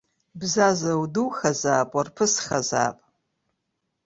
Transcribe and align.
Бзаза, 0.39 0.93
удухазаап, 1.01 1.89
уарԥысхазаап! 1.95 2.97